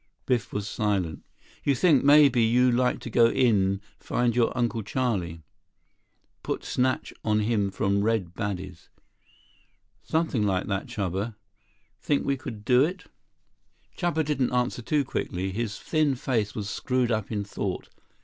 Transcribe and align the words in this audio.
Biff 0.25 0.51
was 0.51 0.67
silent. 0.67 1.21
"You 1.63 1.75
think 1.75 2.03
maybe 2.03 2.41
you 2.41 2.71
like 2.71 2.99
to 3.01 3.09
go 3.11 3.27
in 3.27 3.81
find 3.99 4.35
your 4.35 4.51
Uncle 4.57 4.81
Charlie. 4.81 5.43
Put 6.41 6.63
snatch 6.63 7.13
on 7.23 7.41
him 7.41 7.69
from 7.69 8.01
Red 8.01 8.33
baddies?" 8.33 8.89
"Something 10.01 10.41
like 10.43 10.65
that, 10.65 10.87
Chuba. 10.87 11.35
Think 11.99 12.25
we 12.25 12.35
could 12.35 12.65
do 12.65 12.83
it?" 12.83 13.03
61 13.97 13.97
Chuba 14.15 14.25
didn't 14.25 14.53
answer 14.53 14.81
too 14.81 15.05
quickly. 15.05 15.51
His 15.51 15.77
thin 15.77 16.15
face 16.15 16.55
was 16.55 16.67
screwed 16.67 17.11
up 17.11 17.31
in 17.31 17.43
thought. 17.43 17.89